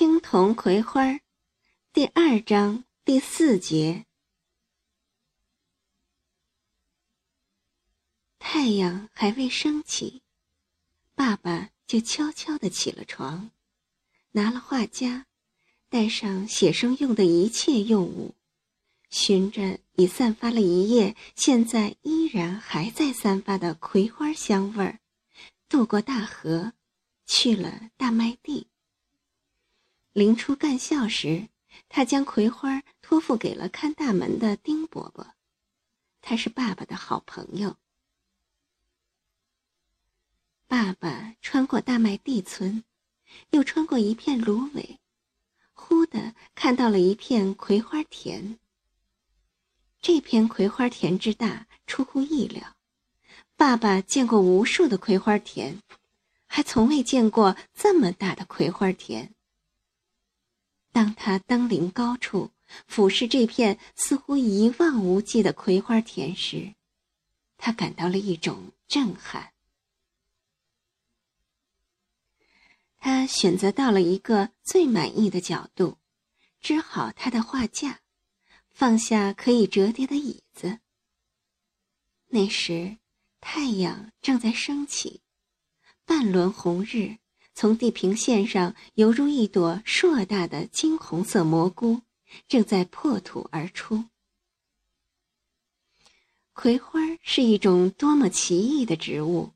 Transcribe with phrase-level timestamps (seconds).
[0.00, 1.20] 青铜葵花，
[1.92, 4.06] 第二章第四节。
[8.38, 10.22] 太阳还未升起，
[11.14, 13.50] 爸爸就悄悄的起了床，
[14.30, 15.26] 拿了画夹，
[15.90, 18.34] 带上写生用的一切用物，
[19.10, 24.98] 循着已散发了一夜，现在依然还在散发的葵花香味儿，
[25.68, 26.72] 渡过大河，
[27.26, 28.69] 去了大麦地。
[30.12, 31.48] 临出干校时，
[31.88, 35.34] 他将葵花托付给了看大门的丁伯伯，
[36.20, 37.76] 他是爸爸的好朋友。
[40.66, 42.82] 爸爸穿过大麦地村，
[43.50, 44.98] 又穿过一片芦苇，
[45.72, 48.58] 忽的看到了一片葵花田。
[50.00, 52.76] 这片葵花田之大，出乎意料。
[53.56, 55.82] 爸爸见过无数的葵花田，
[56.46, 59.34] 还从未见过这么大的葵花田。
[60.92, 62.50] 当他登临高处，
[62.86, 66.74] 俯视这片似乎一望无际的葵花田时，
[67.56, 69.52] 他感到了一种震撼。
[72.98, 75.96] 他选择到了一个最满意的角度，
[76.60, 78.00] 支好他的画架，
[78.68, 80.80] 放下可以折叠的椅子。
[82.26, 82.98] 那时，
[83.40, 85.22] 太阳正在升起，
[86.04, 87.19] 半轮红日。
[87.60, 92.00] 从地平线上，犹如一朵硕大的金红色蘑菇，
[92.48, 94.06] 正在破土而出。
[96.54, 99.52] 葵花是一种多么奇异的植物！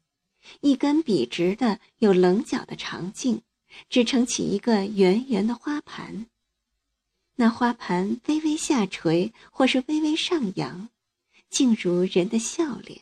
[0.61, 3.41] 一根笔直的、有棱角的长茎，
[3.88, 6.27] 支撑起一个圆圆的花盘。
[7.36, 10.91] 那花盘微微下垂，或是微微上扬，
[11.48, 13.00] 竟如人的笑脸。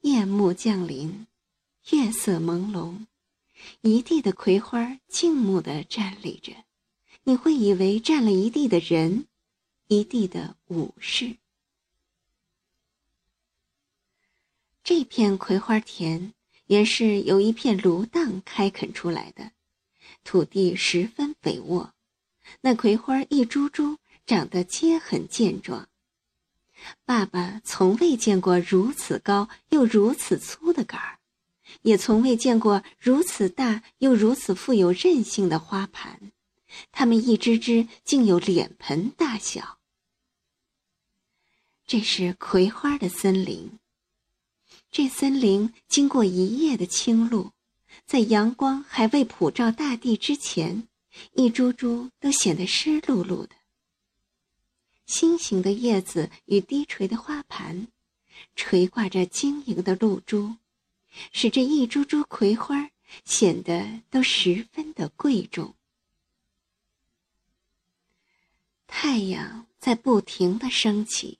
[0.00, 1.26] 夜幕降临，
[1.90, 3.04] 月色朦胧。
[3.80, 6.52] 一地的葵花静穆地站立着，
[7.22, 9.26] 你会以为站了一地的人，
[9.88, 11.36] 一地的武士。
[14.82, 16.34] 这片葵花田
[16.66, 19.52] 原是由一片芦荡开垦出来的，
[20.24, 21.94] 土地十分肥沃，
[22.60, 25.88] 那葵花一株株长得皆很健壮。
[27.06, 31.18] 爸爸从未见过如此高又如此粗的杆儿。
[31.82, 36.32] 也从未见过如此大又如此富有韧性的花盘，
[36.92, 39.78] 它们一只只竟有脸盆大小。
[41.86, 43.78] 这是葵花的森林。
[44.90, 47.52] 这森林经过一夜的清露，
[48.06, 50.88] 在阳光还未普照大地之前，
[51.34, 53.50] 一株株都显得湿漉漉的。
[55.06, 57.88] 心形的叶子与低垂的花盘，
[58.56, 60.54] 垂挂着晶莹的露珠。
[61.32, 62.90] 使这一株株葵花
[63.24, 65.74] 显得都十分的贵重。
[68.86, 71.38] 太阳在不停的升起。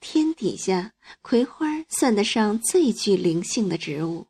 [0.00, 0.92] 天底下，
[1.22, 4.26] 葵花算得上最具灵性的植物，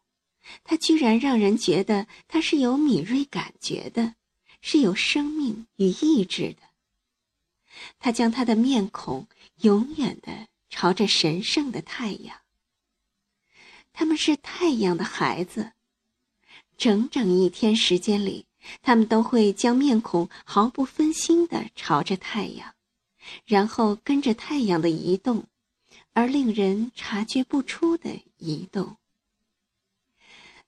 [0.63, 4.15] 它居然让人觉得它是有敏锐感觉的，
[4.61, 6.63] 是有生命与意志的。
[7.99, 9.27] 它将它的面孔
[9.63, 12.44] 永远的朝着神圣的太阳。
[13.95, 15.73] 他们是太阳的孩子，
[16.77, 18.45] 整整一天时间里，
[18.83, 22.75] 他们都会将面孔毫不分心地朝着太阳，
[23.47, 25.47] 然后跟着太阳的移动，
[26.13, 28.97] 而令人察觉不出的移动。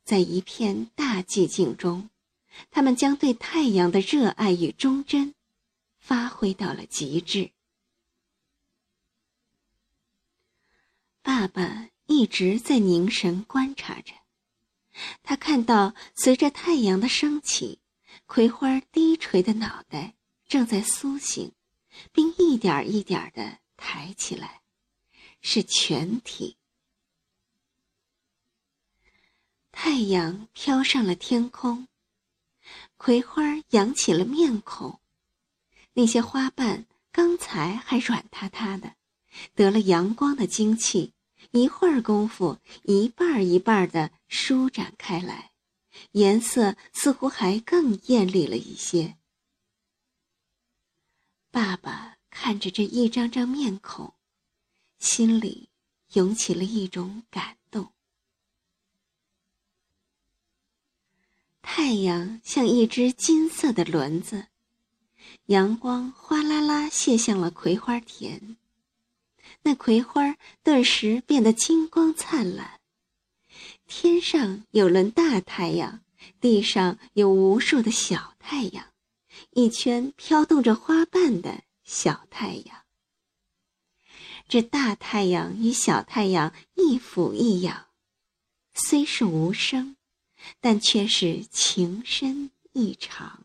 [0.05, 2.09] 在一片大寂静中，
[2.71, 5.35] 他们将对太阳的热爱与忠贞
[5.99, 7.51] 发挥到了极致。
[11.23, 11.89] 爸爸。
[12.07, 14.13] 一直在凝神观察着，
[15.23, 17.81] 他看到随着太阳的升起，
[18.27, 20.15] 葵花低垂的脑袋
[20.49, 21.53] 正在苏醒，
[22.13, 24.63] 并一点一点的抬起来，
[25.41, 26.57] 是全体。
[29.73, 31.89] 太阳飘上了天空，
[32.97, 35.01] 葵花扬起了面孔，
[35.93, 38.95] 那些花瓣刚才还软塌塌的，
[39.55, 41.13] 得了阳光的精气。
[41.53, 45.53] 一会儿功夫，一半儿一半儿的舒展开来，
[46.13, 49.17] 颜色似乎还更艳丽了一些。
[51.51, 54.13] 爸爸看着这一张张面孔，
[54.99, 55.71] 心里
[56.13, 57.93] 涌起了一种感动。
[61.63, 64.49] 太阳像一只金色的轮子，
[65.47, 68.57] 阳光哗啦啦泻向了葵花田。
[69.67, 72.79] 那葵花顿时变得金光灿烂，
[73.89, 76.05] 天上有轮大太阳，
[76.41, 78.93] 地上有无数的小太阳，
[79.51, 82.85] 一圈飘动着花瓣的小太阳。
[84.47, 87.89] 这大太阳与小太阳一俯一仰，
[88.73, 89.97] 虽是无声，
[90.61, 93.43] 但却是情深意长。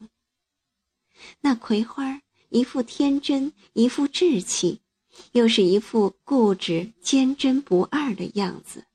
[1.39, 4.80] 那葵花一副天真，一副稚气，
[5.31, 8.85] 又是一副固执、坚贞不二的样子。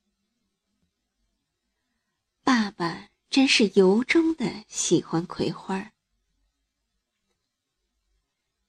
[2.43, 5.93] 爸爸真是由衷的喜欢葵花。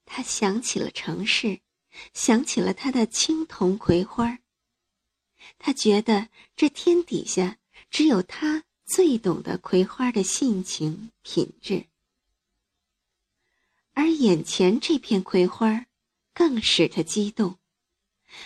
[0.04, 1.60] 他想起了城市。
[2.14, 4.38] 想起了他的青铜葵花。
[5.58, 7.58] 他觉得这天底下
[7.90, 11.86] 只有他最懂得葵花的性情品质，
[13.94, 15.86] 而眼前这片葵花，
[16.38, 17.58] 更使他激动。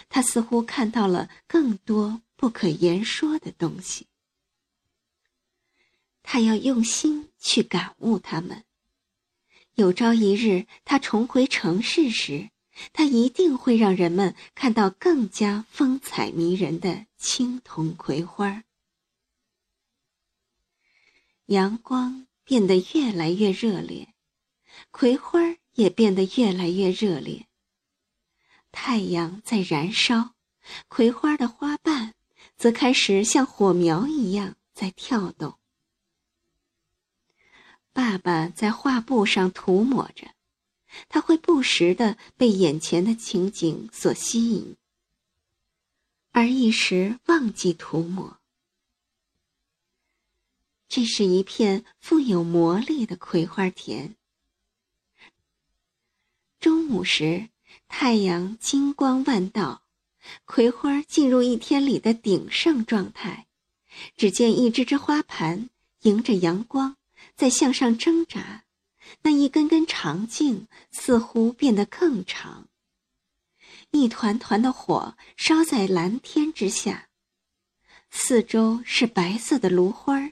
[0.08, 4.06] 他似乎看到了更多不可言说的东西。
[6.22, 8.64] 他要用心去感悟它们。
[9.74, 12.48] 有朝一日，他重回城市时。
[12.94, 18.64] 他一定会让人们看到更加风采迷人的青铜葵花。
[21.46, 24.14] 阳光变得越来越热烈，
[24.90, 25.38] 葵花
[25.74, 27.46] 也变得越来越热烈。
[28.72, 30.34] 太阳在燃烧，
[30.88, 32.14] 葵花的花瓣
[32.56, 35.56] 则开始像火苗一样在跳动。
[37.92, 40.32] 爸爸在画布上涂抹着。
[41.08, 44.76] 他会不时的被眼前的情景所吸引，
[46.32, 48.38] 而一时忘记涂抹。
[50.86, 54.14] 这是一片富有魔力的葵花田。
[56.60, 57.48] 中午时，
[57.88, 59.82] 太阳金光万道，
[60.44, 63.46] 葵花进入一天里的鼎盛状态。
[64.16, 65.68] 只见一只只花盘
[66.02, 66.96] 迎着阳光
[67.36, 68.64] 在向上挣扎。
[69.22, 72.68] 那一根根长茎似乎变得更长。
[73.90, 77.08] 一团团的火烧在蓝天之下，
[78.10, 80.30] 四周是白色的芦花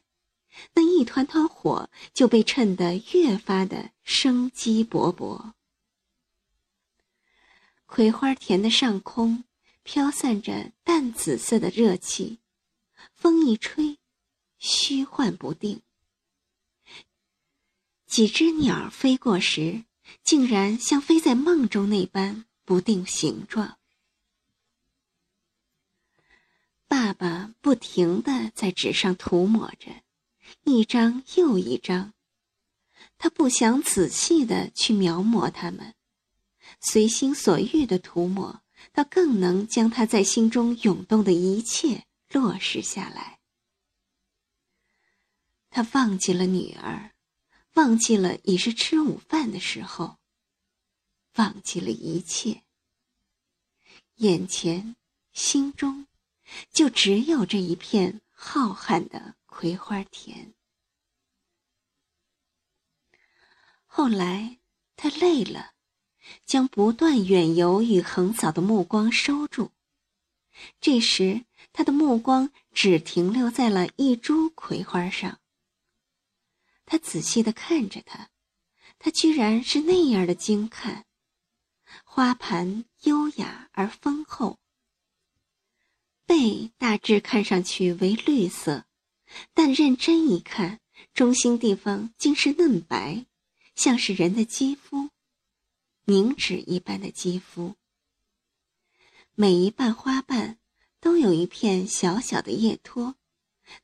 [0.75, 5.53] 那一团团火就被衬得越发的生机勃勃。
[7.93, 9.43] 葵花田的上空
[9.83, 12.39] 飘散着淡紫色的热气，
[13.17, 13.99] 风一吹，
[14.59, 15.83] 虚幻不定。
[18.07, 19.83] 几只鸟飞过时，
[20.23, 23.77] 竟然像飞在梦中那般不定形状。
[26.87, 29.91] 爸爸不停的在纸上涂抹着，
[30.63, 32.13] 一张又一张。
[33.19, 35.97] 他不想仔细的去描摹它们，
[36.81, 38.63] 随心所欲的涂抹，
[38.93, 43.41] 倒更能将他在心中涌动的一切落实下来。
[45.71, 47.13] 他忘记了女儿。
[47.75, 50.19] 忘记了已是吃午饭的时候，
[51.37, 52.65] 忘记了一切。
[54.17, 54.97] 眼前、
[55.33, 56.09] 心中，
[56.73, 60.53] 就只有这一片浩瀚的葵花田。
[63.87, 64.59] 后来，
[64.97, 65.75] 他累了，
[66.45, 69.71] 将不断远游与横扫的目光收住。
[70.81, 75.39] 这时，他的目光只停留在了一株葵花上。
[76.85, 78.29] 他仔细的看着它，
[78.99, 81.07] 它居然是那样的精看。
[82.05, 84.59] 花盘优雅而丰厚，
[86.27, 88.85] 背大致看上去为绿色，
[89.55, 90.81] 但认真一看，
[91.15, 93.25] 中心地方竟是嫩白，
[93.75, 95.11] 像是人的肌肤，
[96.11, 97.77] 凝脂一般的肌肤。
[99.37, 100.59] 每一瓣花瓣
[100.99, 103.15] 都有一片小小的叶托，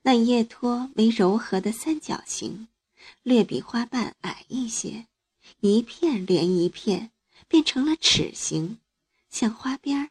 [0.02, 2.66] 那叶托为柔和的三角形。
[3.23, 5.06] 略比花瓣矮一些，
[5.61, 7.12] 一片连一片，
[7.47, 8.78] 变成了齿形，
[9.30, 10.11] 像花边儿，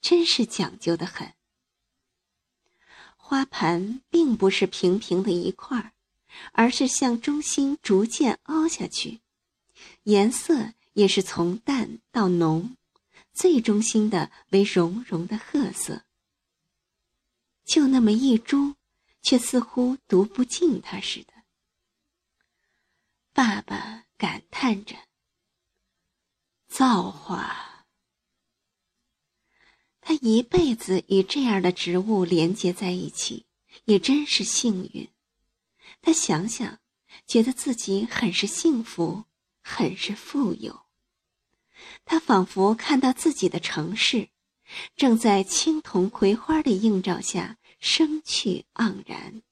[0.00, 1.34] 真是讲究的很。
[3.16, 5.94] 花盘并不是平平的一块儿，
[6.52, 9.18] 而是向中心逐渐凹下去，
[10.04, 12.76] 颜色也是从淡到浓，
[13.32, 16.04] 最中心的为融融的褐色。
[17.64, 18.74] 就那么一株，
[19.22, 21.32] 却似乎读不尽它似的。
[23.32, 24.96] 爸爸感叹着
[26.68, 27.86] ：“造化！
[30.00, 33.46] 他一辈子与这样的植物连接在一起，
[33.86, 35.08] 也真是幸运。
[36.02, 36.78] 他想想，
[37.26, 39.24] 觉得自己很是幸福，
[39.62, 40.83] 很是富有。
[42.04, 44.28] 他仿佛看到自己的城市，
[44.96, 49.42] 正在青铜葵花的映照下生趣盎然。”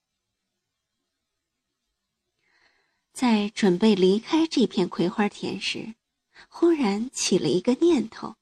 [3.12, 5.94] 在准备离开这片葵花田时，
[6.48, 8.36] 忽然起了一个念头，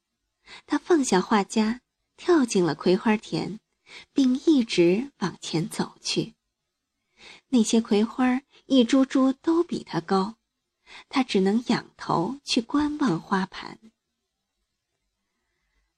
[0.65, 1.81] 他放下画夹，
[2.15, 3.59] 跳进了葵花田，
[4.13, 6.35] 并一直往前走去。
[7.49, 10.37] 那些葵花一株株都比他高，
[11.09, 13.79] 他只能仰头去观望花盘。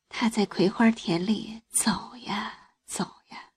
[0.10, 3.52] 他在葵花田里走呀走呀，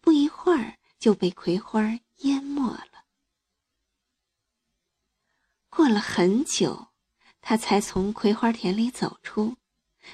[0.00, 3.04] 不一会儿就被葵花淹没了。
[5.68, 6.88] 过了很久，
[7.40, 9.56] 他才从葵花田里走出。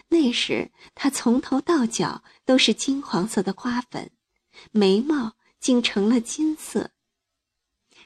[0.09, 4.11] 那时，他从头到脚都是金黄色的花粉，
[4.73, 6.90] 眉毛竟成了金色。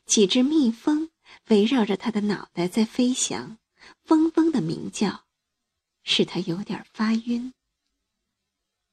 [0.05, 1.11] 几只蜜蜂
[1.49, 3.59] 围绕着他的脑袋在飞翔，
[4.09, 5.25] 嗡嗡的鸣叫，
[6.03, 7.53] 使他有点发晕。